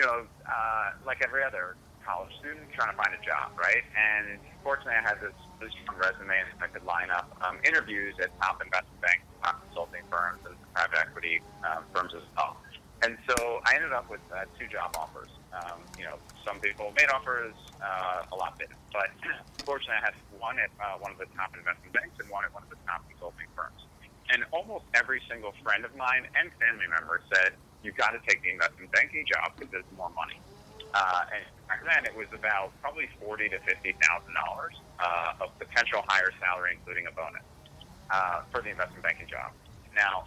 [0.00, 3.84] you know, uh, like every other college student trying to find a job, right?
[3.92, 8.16] And fortunately, I had this, this strong resume and I could line up um, interviews
[8.16, 12.56] at top investment banks, top consulting firms, and private equity um, firms as well.
[13.04, 15.28] And so I ended up with uh, two job offers.
[15.52, 16.16] Um, you know,
[16.48, 18.80] some people made offers, uh, a lot didn't.
[18.96, 19.12] But
[19.68, 22.52] fortunately, I had one at uh, one of the top investment banks and one at
[22.56, 23.84] one of the top consulting firms.
[24.32, 28.42] And almost every single friend of mine and family member said, you've got to take
[28.42, 30.38] the investment banking job because there's more money.
[30.92, 35.54] Uh, and back then, it was about probably forty to fifty thousand dollars uh, of
[35.58, 37.46] potential higher salary, including a bonus,
[38.10, 39.54] uh, for the investment banking job.
[39.94, 40.26] Now,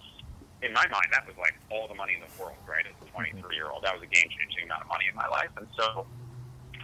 [0.64, 2.88] in my mind, that was like all the money in the world, right?
[2.88, 5.28] As a 23 year old, that was a game changing amount of money in my
[5.28, 5.52] life.
[5.60, 6.08] And so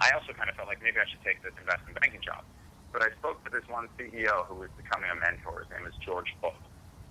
[0.03, 2.43] I also kind of felt like maybe I should take this investment banking job.
[2.91, 5.63] But I spoke to this one CEO who was becoming a mentor.
[5.63, 6.59] His name is George Book.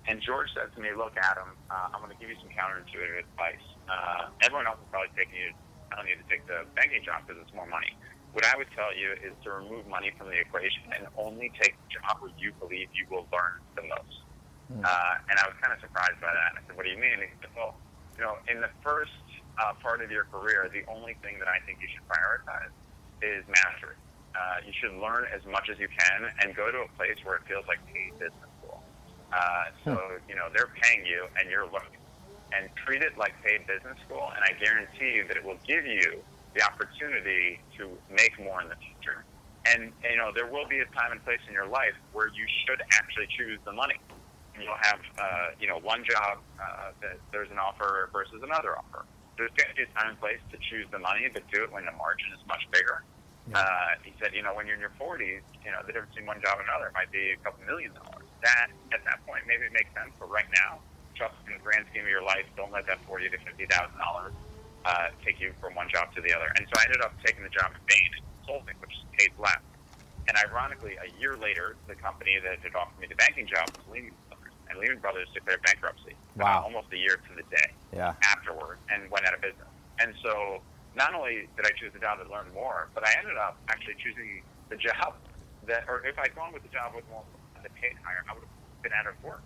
[0.09, 3.29] And George said to me, Look, Adam, uh, I'm going to give you some counterintuitive
[3.29, 3.61] advice.
[3.85, 5.53] Uh, everyone else is probably taking you,
[5.93, 7.93] telling you to take the banking job because it's more money.
[8.33, 11.77] What I would tell you is to remove money from the equation and only take
[11.77, 14.17] the job where you believe you will learn the most.
[14.73, 14.81] Hmm.
[14.81, 16.57] Uh, and I was kind of surprised by that.
[16.57, 17.77] I said, "What do you mean?" he said, "Well,
[18.17, 19.17] you know, in the first
[19.61, 22.73] uh, part of your career, the only thing that I think you should prioritize
[23.21, 23.97] is mastery.
[24.37, 27.37] Uh, you should learn as much as you can and go to a place where
[27.41, 28.48] it feels like paid business.
[29.33, 29.93] Uh, so
[30.29, 32.01] you know they're paying you and you're learning,
[32.57, 34.31] and treat it like paid business school.
[34.35, 36.23] And I guarantee you that it will give you
[36.55, 39.25] the opportunity to make more in the future.
[39.67, 42.47] And you know there will be a time and place in your life where you
[42.65, 43.97] should actually choose the money."
[44.63, 49.07] you'll have uh, you know one job uh, that there's an offer versus another offer.
[49.37, 51.71] There's going to be a time and place to choose the money, but do it
[51.71, 53.03] when the margin is much bigger.
[53.55, 56.29] Uh, he said, you know, when you're in your 40s, you know, the difference between
[56.29, 58.28] one job and another might be a couple million dollars.
[58.43, 60.79] That at that point maybe it makes sense, but right now,
[61.19, 63.99] trust in the grand scheme of your life, don't let that forty to fifty thousand
[63.99, 64.35] dollars
[64.85, 66.47] uh, take you from one job to the other.
[66.55, 69.59] And so I ended up taking the job at Bain Consulting, which pays less.
[70.29, 73.83] And ironically, a year later, the company that had offered me the banking job was
[73.91, 76.15] Lehman Brothers, and Lehman Brothers declared bankruptcy.
[76.37, 76.61] Wow.
[76.63, 78.13] Uh, almost a year to the day yeah.
[78.23, 79.67] afterward and went out of business.
[79.99, 80.61] And so
[80.95, 83.97] not only did I choose the job to learn more, but I ended up actually
[83.99, 85.17] choosing the job
[85.67, 87.25] that, or if I'd gone with the job with more
[87.63, 89.43] that paid higher, I would have been out of work.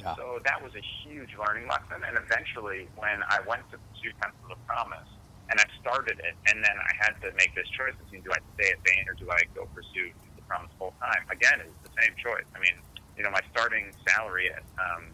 [0.00, 0.16] Yeah.
[0.16, 2.00] So that was a huge learning lesson.
[2.00, 5.08] And eventually, when I went to pursue Pencil of Promise,
[5.50, 8.40] and I started it, and then I had to make this choice between do I
[8.54, 11.26] stay at Bain or do I go pursue the promise full time?
[11.28, 12.46] Again, it was the same choice.
[12.54, 12.78] I mean,
[13.18, 15.10] you know, my starting salary at um,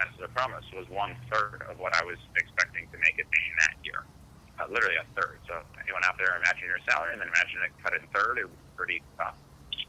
[0.00, 3.54] Message of Promise was one third of what I was expecting to make it being
[3.60, 4.00] that year.
[4.56, 5.38] Uh, literally a third.
[5.44, 8.40] So anyone out there, imagine your salary and then imagine it cut in third.
[8.40, 9.36] It was pretty tough.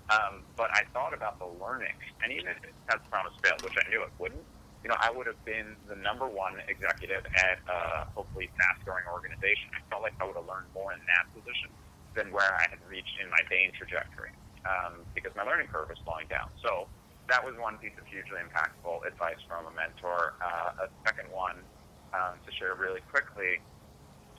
[0.09, 2.61] Um, but I thought about the learning, and even if
[2.93, 4.45] of Promise failed, which I knew it wouldn't,
[4.85, 9.73] you know, I would have been the number one executive at a hopefully fast-growing organization.
[9.73, 11.73] I felt like I would have learned more in that position
[12.13, 14.29] than where I had reached in my Bain trajectory
[14.61, 16.53] um, because my learning curve was slowing down.
[16.61, 16.85] So
[17.25, 20.37] that was one piece of hugely impactful advice from a mentor.
[20.37, 21.65] Uh, a second one
[22.13, 23.57] um, to share really quickly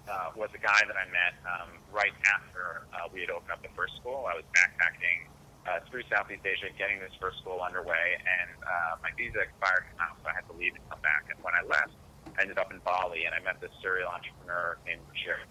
[0.07, 3.62] uh, was a guy that I met um, right after uh, we had opened up
[3.66, 4.31] the first school.
[4.31, 5.26] I was backpacking
[5.66, 10.14] uh, through Southeast Asia, getting this first school underway, and uh, my visa expired now,
[10.22, 11.26] so I had to leave and come back.
[11.29, 11.94] And when I left,
[12.38, 15.42] I ended up in Bali, and I met this serial entrepreneur named Bashir.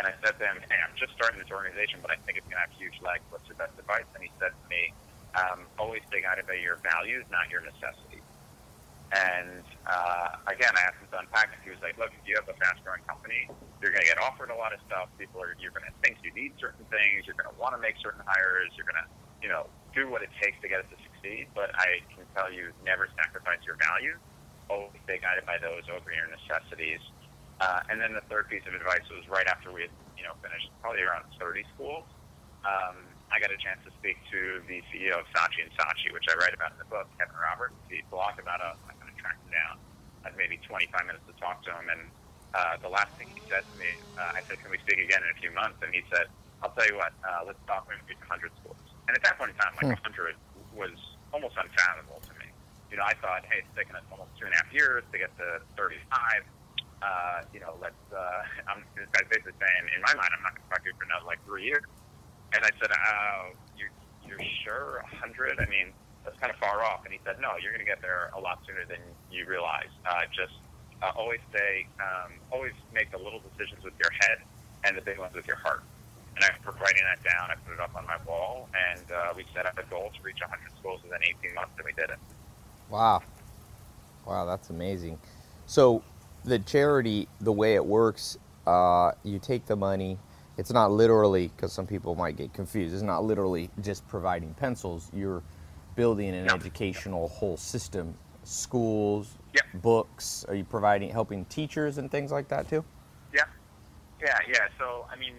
[0.00, 2.48] And I said to him, "Hey, I'm just starting this organization, but I think it's
[2.48, 3.20] going to have huge legs.
[3.28, 4.96] What's your best advice?" And he said to me,
[5.36, 8.24] um, always stay guided by your values, not your necessities.
[9.12, 11.60] And uh, again, I asked him to unpack it.
[11.60, 13.44] He was like, "Look, if you have a fast-growing company,
[13.84, 15.12] you're going to get offered a lot of stuff.
[15.20, 17.28] People are you're going to think you need certain things.
[17.28, 18.72] You're going to want to make certain hires.
[18.72, 19.08] You're going to,
[19.42, 21.52] you know, do what it takes to get it to succeed.
[21.58, 24.22] But I can tell you, never sacrifice your values.
[24.70, 27.02] Always stay guided by those over your necessities."
[27.60, 30.34] Uh, and then the third piece of advice was right after we had, you know,
[30.44, 32.08] finished probably around 30 schools.
[32.66, 36.28] Um, I got a chance to speak to the CEO of Saatchi and Saatchi, which
[36.28, 37.78] I write about in the book, Kevin Roberts.
[37.88, 38.76] He blogged about us.
[38.90, 39.76] I'm going to track him down.
[40.26, 42.12] I had maybe 25 minutes to talk to him, and
[42.52, 43.88] uh, the last thing he said to me,
[44.20, 46.28] uh, I said, "Can we speak again in a few months?" And he said,
[46.60, 47.16] "I'll tell you what.
[47.24, 49.98] Uh, let's talk when we reach 100 schools." And at that point in time, like
[49.98, 50.08] hmm.
[50.08, 50.36] 100
[50.74, 50.94] was
[51.32, 52.48] almost unfathomable to me.
[52.90, 55.16] You know, I thought, "Hey, it's taken us almost two and a half years to
[55.16, 56.44] get to 35."
[57.02, 58.04] Uh, you know, let's.
[58.12, 60.88] Uh, I'm this guy's basically saying, in my mind, I'm not going to talk to
[60.92, 61.88] you for another like three years.
[62.52, 63.88] And I said, uh, you,
[64.28, 65.58] you're sure 100?
[65.58, 65.88] I mean,
[66.24, 67.04] that's kind of far off.
[67.04, 69.90] And he said, no, you're going to get there a lot sooner than you realize.
[70.04, 70.54] Uh, just
[71.02, 74.38] uh, always stay, um, always make the little decisions with your head
[74.84, 75.82] and the big ones with your heart.
[76.36, 76.50] And I
[76.82, 77.50] writing that down.
[77.50, 80.22] I put it up on my wall, and uh, we set up a goal to
[80.22, 82.18] reach 100 schools within 18 months, and we did it.
[82.90, 83.22] Wow.
[84.26, 85.18] Wow, that's amazing.
[85.66, 86.02] So,
[86.44, 90.18] the charity, the way it works, uh, you take the money,
[90.58, 92.92] it's not literally because some people might get confused.
[92.94, 95.10] It's not literally just providing pencils.
[95.14, 95.42] You're
[95.96, 98.14] building an educational whole system,
[98.44, 99.64] schools, Yep.
[99.82, 100.44] books.
[100.48, 102.84] Are you providing helping teachers and things like that too?
[103.32, 103.44] Yeah,
[104.20, 104.68] yeah, yeah.
[104.78, 105.34] So, I mean,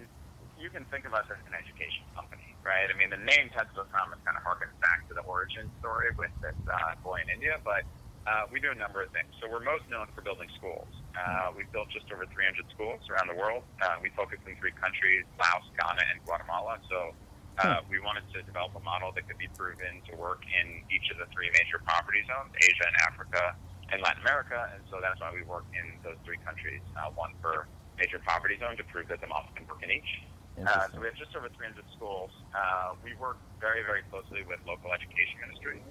[0.63, 2.87] you can think of us as an education company, right?
[2.87, 6.55] I mean, the name Promise kind of harkens back to the origin story with this
[6.65, 7.83] uh, boy in India, but
[8.23, 9.27] uh, we do a number of things.
[9.43, 10.87] So we're most known for building schools.
[11.13, 13.67] Uh, we've built just over 300 schools around the world.
[13.83, 16.79] Uh, we focus in three countries, Laos, Ghana, and Guatemala.
[16.87, 17.11] So
[17.59, 21.11] uh, we wanted to develop a model that could be proven to work in each
[21.11, 23.43] of the three major poverty zones, Asia and Africa
[23.91, 24.71] and Latin America.
[24.73, 27.67] And so that's why we work in those three countries, uh, one per
[27.99, 30.23] major poverty zone to prove that the model can work in each.
[30.61, 32.29] Uh, so we have just over 300 schools.
[32.53, 35.81] Uh, we work very, very closely with local education ministries.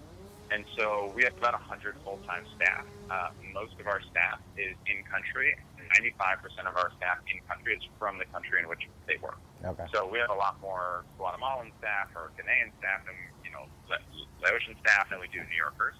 [0.55, 2.87] And so we have about 100 full-time staff.
[3.11, 5.51] Uh, most of our staff is in country.
[5.98, 9.40] 95% of our staff in country is from the country in which they work.
[9.64, 9.85] Okay.
[9.92, 14.05] So we have a lot more Guatemalan staff or Ghanaian staff and, you know, La-
[14.44, 15.96] Laotian staff than we do New Yorkers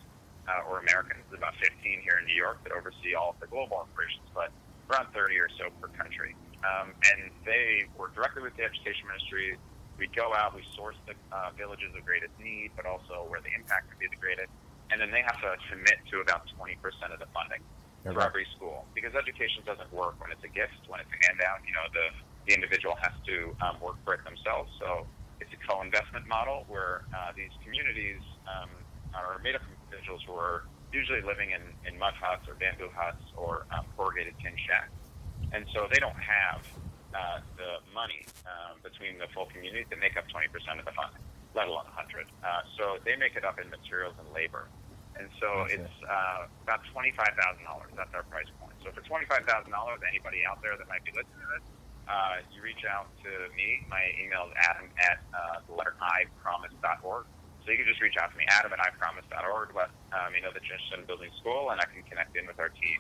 [0.48, 1.25] uh, or Americans.
[1.29, 1.72] There's about 15
[2.05, 4.53] here in New York that oversee all of the global operations, but
[4.88, 6.37] around 30 or so per country.
[6.62, 9.59] Um, and they work directly with the education ministry.
[9.98, 13.53] We go out, we source the uh, villages of greatest need, but also where the
[13.55, 14.51] impact could be the greatest.
[14.90, 16.79] And then they have to commit to about 20%
[17.11, 17.62] of the funding
[18.03, 21.62] for every school because education doesn't work when it's a gift, when it's a handout.
[21.62, 22.07] You know, the,
[22.51, 24.75] the individual has to um, work for it themselves.
[24.83, 25.07] So
[25.38, 28.70] it's a co-investment model where uh, these communities um,
[29.14, 32.90] are made up of individuals who are usually living in, in mud huts or bamboo
[32.92, 35.02] huts or um, corrugated tin shacks.
[35.53, 36.59] And so they don't have
[37.12, 40.49] uh, the money um, between the full community to make up 20%
[40.81, 41.21] of the funding,
[41.53, 42.25] let alone 100.
[42.41, 44.73] Uh, so they make it up in materials and labor.
[45.12, 45.85] And so Gotcha.
[45.85, 47.37] it's uh, about $25,000.
[47.93, 48.73] That's our price point.
[48.81, 51.65] So for $25,000, anybody out there that might be listening to this,
[52.09, 53.85] uh, you reach out to me.
[53.93, 57.29] My email is adam at uh, the letter I promise.org.
[57.62, 59.71] So you can just reach out to me, adam at ipromise.org.
[59.77, 62.49] Let um, me know that you're interested in building school, and I can connect in
[62.51, 62.99] with our team.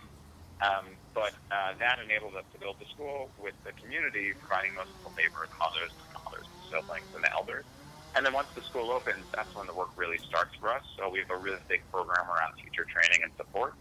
[0.62, 4.94] Um, but uh, that enabled us to build the school with the community providing most
[5.02, 7.66] of the labor, the mothers, the fathers, the siblings, and the elders.
[8.14, 10.84] And then once the school opens, that's when the work really starts for us.
[10.94, 13.74] So we have a really big program around teacher training and support,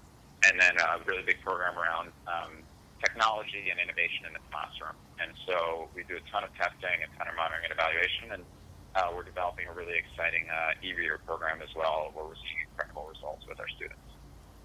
[0.47, 2.65] and then a really big program around um,
[3.03, 4.97] technology and innovation in the classroom.
[5.21, 8.43] And so we do a ton of testing, a ton of monitoring and evaluation, and
[8.97, 13.05] uh, we're developing a really exciting uh, e-reader program as well, where we're seeing incredible
[13.05, 14.10] results with our students.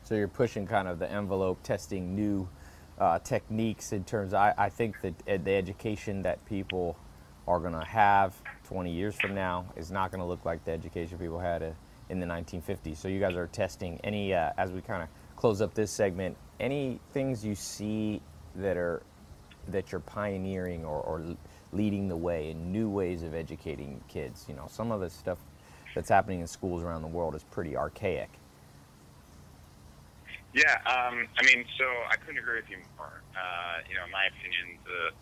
[0.07, 2.49] So you're pushing kind of the envelope, testing new
[2.97, 4.35] uh, techniques in terms.
[4.35, 6.97] I, I think that the education that people
[7.49, 10.71] are going to have 20 years from now is not going to look like the
[10.71, 11.75] education people had
[12.09, 12.99] in the 1950s.
[12.99, 16.37] So you guys are testing any uh, as we kind of close up this segment.
[16.61, 18.23] Any things you see
[18.55, 19.03] that are
[19.67, 21.37] that you're pioneering or, or
[21.73, 24.47] leading the way in new ways of educating kids?
[24.49, 25.39] You know, some of the stuff
[25.97, 28.31] that's happening in schools around the world is pretty archaic.
[30.57, 33.21] Yeah, um, I mean, so I couldn't agree with you more.
[33.37, 35.13] Uh, you know, in my opinion, the,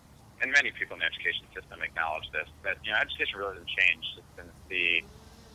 [0.47, 3.75] and many people in the education system acknowledge this, that, you know, education really hasn't
[3.75, 5.03] changed since the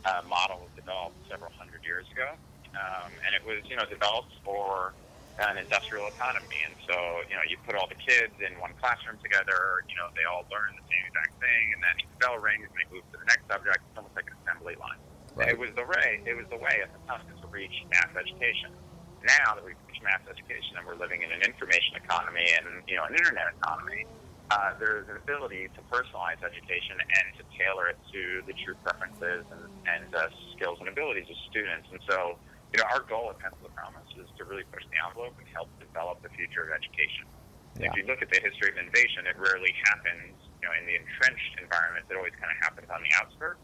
[0.04, 2.28] uh, model was developed several hundred years ago.
[2.76, 5.00] Um, and it was, you know, developed for
[5.40, 6.60] an industrial economy.
[6.60, 10.12] And so, you know, you put all the kids in one classroom together, you know,
[10.12, 13.08] they all learn the same exact thing, and then the bell rings and they move
[13.08, 13.80] to the next subject.
[13.80, 15.00] It's almost like an assembly line.
[15.32, 15.56] Right.
[15.56, 18.76] It was the way, it was the way at the time to reach mass education
[19.24, 22.96] now that we've reached mass education and we're living in an information economy and you
[22.96, 24.06] know an internet economy,
[24.50, 29.46] uh, there's an ability to personalize education and to tailor it to the true preferences
[29.54, 31.86] and, and uh, skills and abilities of students.
[31.94, 32.34] And so,
[32.74, 35.46] you know, our goal at Pencil of Promise is to really push the envelope and
[35.54, 37.30] help develop the future of education.
[37.78, 37.94] Yeah.
[37.94, 40.98] If you look at the history of innovation, it rarely happens, you know, in the
[40.98, 42.10] entrenched environment.
[42.10, 43.62] It always kind of happens on the outskirts,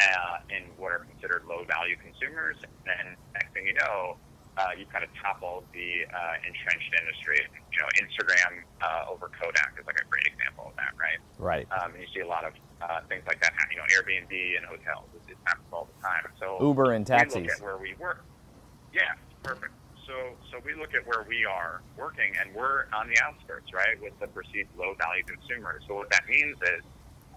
[0.00, 2.56] uh, in what are considered low-value consumers.
[2.64, 3.04] And then
[3.36, 4.16] next thing you know,
[4.58, 7.40] uh, you kind of topple the uh, entrenched industry.
[7.72, 11.20] You know, Instagram uh, over Kodak is like a great example of that, right?
[11.40, 11.66] Right.
[11.72, 12.52] Um, and you see a lot of
[12.84, 13.52] uh, things like that.
[13.72, 15.08] You know, Airbnb and hotels.
[15.16, 16.28] It, it happens all the time.
[16.38, 17.36] So Uber and we taxis.
[17.40, 18.24] look at where we work.
[18.92, 19.72] Yeah, perfect.
[20.04, 23.96] So, so we look at where we are working, and we're on the outskirts, right,
[24.02, 25.80] with the perceived low-value consumers.
[25.86, 26.82] So what that means is,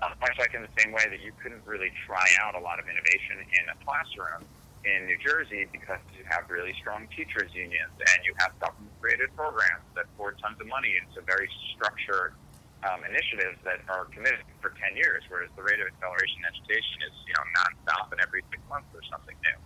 [0.01, 2.79] uh, much like in the same way that you couldn't really try out a lot
[2.79, 4.43] of innovation in a classroom
[4.85, 9.85] in New Jersey because you have really strong teachers unions and you have government-created programs
[9.97, 12.37] that pour tons of money into very structured
[12.85, 16.97] um, initiatives that are committed for 10 years, whereas the rate of acceleration in education
[17.09, 19.57] is, you know, nonstop and every six months there's something new.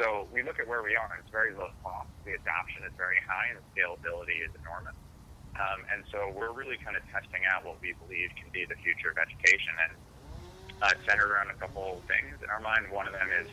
[0.00, 2.08] So we look at where we are, and it's very low cost.
[2.24, 4.96] The adoption is very high, and the scalability is enormous.
[5.52, 8.80] Um, and so we're really kind of testing out what we believe can be the
[8.80, 9.76] future of education.
[9.84, 9.92] And
[10.82, 12.90] uh, centered around a couple of things in our mind.
[12.90, 13.46] One of them is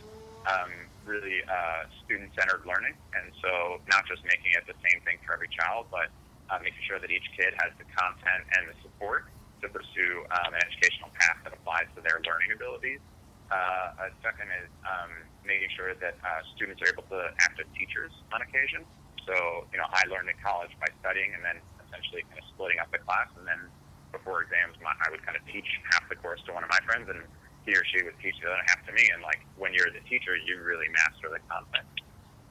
[0.49, 5.33] um, really uh, student-centered learning, and so not just making it the same thing for
[5.33, 6.13] every child, but
[6.53, 9.25] uh, making sure that each kid has the content and the support
[9.59, 13.01] to pursue um, an educational path that applies to their learning abilities.
[13.49, 15.09] Uh, second is um,
[15.41, 18.85] making sure that uh, students are able to act as teachers on occasion.
[19.25, 22.77] So, you know, I learned in college by studying and then essentially kind of splitting
[22.77, 23.73] up the class and then
[24.11, 26.81] before exams, my, I would kind of teach half the course to one of my
[26.85, 27.21] friends, and
[27.65, 29.09] he or she would teach the other half to me.
[29.13, 31.87] And like when you're the teacher, you really master the content.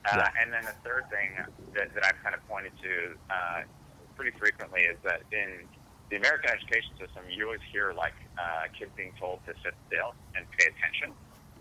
[0.07, 0.43] Uh, yeah.
[0.43, 1.37] And then the third thing
[1.75, 2.93] that, that I've kind of pointed to
[3.29, 3.61] uh,
[4.17, 5.67] pretty frequently is that in
[6.11, 10.15] the American education system, you always hear like uh, kids being told to sit still
[10.37, 11.13] and pay attention.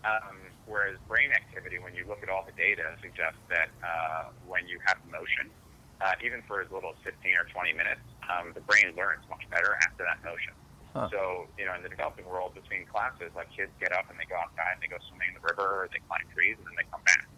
[0.06, 4.68] Um, whereas brain activity, when you look at all the data, suggests that uh, when
[4.68, 5.52] you have motion,
[6.00, 9.43] uh, even for as little as 15 or 20 minutes, um, the brain learns much
[9.50, 10.54] better after that motion.
[10.98, 11.10] Huh.
[11.14, 14.26] So, you know, in the developing world between classes, like kids get up and they
[14.26, 16.74] go outside and they go swimming in the river or they climb trees and then
[16.74, 17.30] they come back.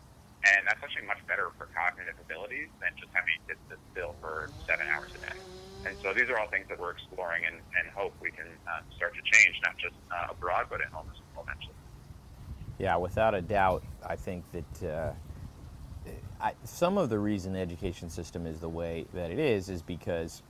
[0.47, 4.47] And that's actually much better for cognitive abilities than just having kids sit still for
[4.63, 5.37] seven hours a day.
[5.83, 8.79] And so these are all things that we're exploring and, and hope we can uh,
[8.95, 11.75] start to change, not just uh, abroad, but at home as well eventually.
[12.79, 15.11] Yeah, without a doubt, I think that uh,
[16.39, 19.81] I, some of the reason the education system is the way that it is is
[19.81, 20.43] because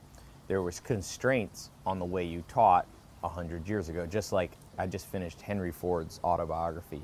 [0.47, 2.87] there was constraints on the way you taught
[3.21, 7.01] 100 years ago just like i just finished henry ford's autobiography.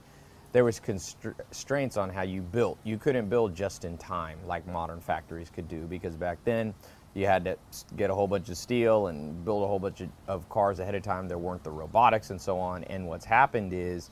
[0.55, 2.77] There was constraints on how you built.
[2.85, 6.73] You couldn't build just in time like modern factories could do because back then
[7.13, 7.57] you had to
[7.97, 10.95] get a whole bunch of steel and build a whole bunch of, of cars ahead
[10.95, 11.27] of time.
[11.27, 12.85] There weren't the robotics and so on.
[12.85, 14.11] And what's happened is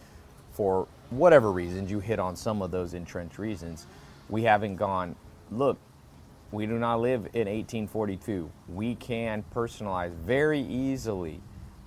[0.51, 3.87] for whatever reasons you hit on some of those entrenched reasons.
[4.27, 5.15] We haven't gone,
[5.49, 5.77] look,
[6.51, 8.51] we do not live in 1842.
[8.67, 11.41] We can personalize very easily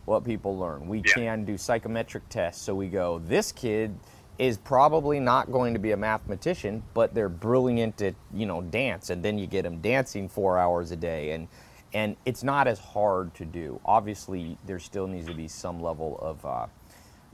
[0.07, 0.89] what people learn.
[0.89, 1.15] We yeah.
[1.15, 2.63] can do psychometric tests.
[2.63, 3.99] So we go, this kid
[4.39, 9.11] is probably not going to be a mathematician, but they're brilliant at, you know, dance.
[9.11, 11.33] And then you get them dancing four hours a day.
[11.33, 11.49] And,
[11.93, 13.81] and it's not as hard to do.
[13.85, 16.67] Obviously, there still needs to be some level of, uh,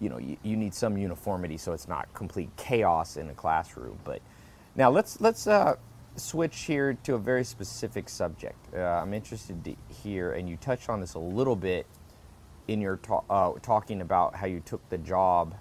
[0.00, 3.98] you know, you, you need some uniformity so it's not complete chaos in a classroom.
[4.04, 4.20] But
[4.76, 5.76] now let's let's uh,
[6.16, 8.56] switch here to a very specific subject.
[8.74, 11.86] Uh, I'm interested to hear, and you touched on this a little bit
[12.72, 12.98] in your
[13.30, 15.54] uh, talking about how you took the job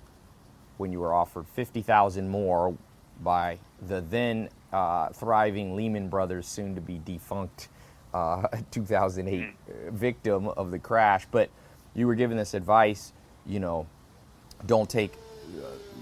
[0.77, 2.75] when you were offered fifty thousand more
[3.21, 3.57] by
[3.87, 7.69] the then uh, thriving Lehman Brothers, soon to be defunct,
[8.13, 9.95] uh, 2008 mm-hmm.
[9.95, 11.27] victim of the crash.
[11.29, 11.49] But
[11.93, 13.13] you were given this advice,
[13.45, 13.87] you know,
[14.65, 15.13] don't take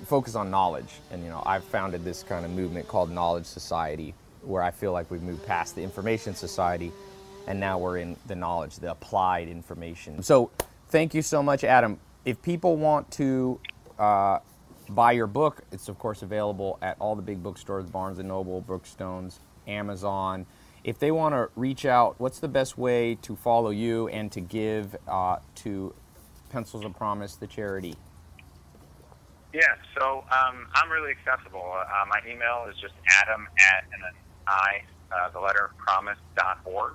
[0.05, 0.99] focus on knowledge.
[1.12, 4.91] And you know, I've founded this kind of movement called Knowledge Society, where I feel
[4.91, 6.91] like we've moved past the information society,
[7.47, 10.22] and now we're in the knowledge, the applied information.
[10.24, 10.51] So,
[10.90, 12.00] thank you so much, Adam.
[12.26, 13.60] If people want to
[13.98, 14.40] uh,
[14.90, 18.62] buy your book, it's of course available at all the big bookstores: Barnes and Noble,
[18.62, 20.46] Brookstones, Amazon.
[20.84, 24.40] If they want to reach out, what's the best way to follow you and to
[24.40, 25.94] give uh, to
[26.50, 27.96] Pencils of Promise, the charity?
[29.54, 29.62] Yeah,
[29.98, 31.74] so um, I'm really accessible.
[31.74, 34.14] Uh, my email is just adam at and then
[34.48, 34.82] I,
[35.12, 36.94] uh, the letter promise.org.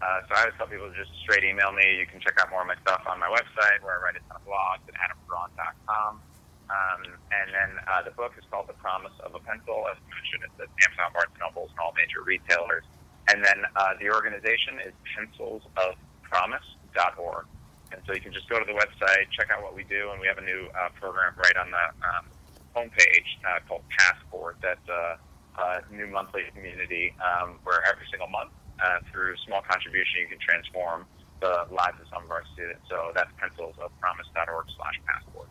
[0.00, 1.98] Uh, so I always tell people just straight email me.
[2.00, 4.24] You can check out more of my stuff on my website where I write a
[4.28, 6.22] ton of blogs at adambraun.com.
[6.70, 7.02] Um,
[7.34, 9.90] and then uh, the book is called The Promise of a Pencil.
[9.90, 12.86] As mentioned, it's at Amazon, Barnes & Nobles, and all major retailers.
[13.28, 17.44] And then uh, the organization is pencilsofpromise.org.
[17.92, 20.20] And so you can just go to the website, check out what we do, and
[20.22, 22.30] we have a new uh, program right on the um,
[22.76, 24.58] homepage uh, called Passport.
[24.62, 25.18] That's a,
[25.58, 28.50] a new monthly community um, where every single month,
[28.82, 31.06] uh, through small contribution, you can transform
[31.40, 32.82] the lives of some of our students.
[32.88, 35.48] So that's pencilsofpromise.org slash passport.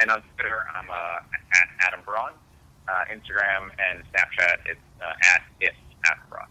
[0.00, 1.18] And on Twitter, I'm uh,
[1.54, 2.30] at Adam Braun.
[2.86, 5.72] Uh, Instagram and Snapchat, it's uh, at if
[6.04, 6.46] Adam Braun.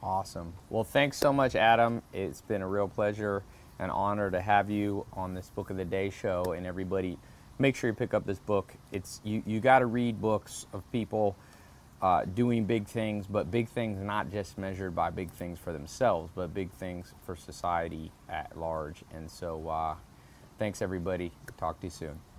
[0.00, 0.52] Awesome.
[0.70, 2.02] Well, thanks so much, Adam.
[2.12, 3.42] It's been a real pleasure
[3.80, 6.54] and honor to have you on this Book of the Day show.
[6.56, 7.18] And everybody,
[7.58, 8.74] make sure you pick up this book.
[8.92, 9.42] It's you.
[9.44, 11.36] You got to read books of people
[12.02, 16.30] uh, doing big things, but big things not just measured by big things for themselves,
[16.34, 19.02] but big things for society at large.
[19.14, 19.94] And so, uh,
[20.58, 21.32] thanks everybody.
[21.56, 22.35] Talk to you soon.